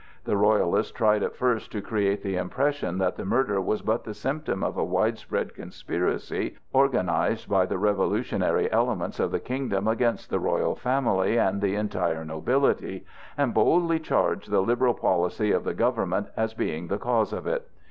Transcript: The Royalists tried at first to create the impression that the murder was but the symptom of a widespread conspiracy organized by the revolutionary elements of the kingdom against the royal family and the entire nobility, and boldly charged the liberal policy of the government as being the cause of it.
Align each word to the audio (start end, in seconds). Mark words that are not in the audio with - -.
The 0.23 0.35
Royalists 0.35 0.91
tried 0.91 1.21
at 1.21 1.35
first 1.35 1.71
to 1.73 1.79
create 1.79 2.23
the 2.23 2.35
impression 2.35 2.97
that 2.97 3.17
the 3.17 3.23
murder 3.23 3.61
was 3.61 3.83
but 3.83 4.03
the 4.03 4.15
symptom 4.15 4.63
of 4.63 4.75
a 4.75 4.83
widespread 4.83 5.53
conspiracy 5.53 6.55
organized 6.73 7.47
by 7.47 7.67
the 7.67 7.77
revolutionary 7.77 8.71
elements 8.71 9.19
of 9.19 9.29
the 9.29 9.39
kingdom 9.39 9.87
against 9.87 10.31
the 10.31 10.39
royal 10.39 10.73
family 10.73 11.37
and 11.37 11.61
the 11.61 11.75
entire 11.75 12.25
nobility, 12.25 13.05
and 13.37 13.53
boldly 13.53 13.99
charged 13.99 14.49
the 14.49 14.61
liberal 14.63 14.95
policy 14.95 15.51
of 15.51 15.63
the 15.63 15.75
government 15.75 16.29
as 16.35 16.55
being 16.55 16.87
the 16.87 16.97
cause 16.97 17.31
of 17.31 17.45
it. 17.45 17.67